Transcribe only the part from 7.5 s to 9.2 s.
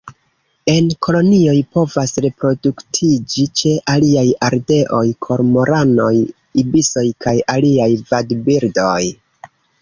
aliaj vadbirdoj.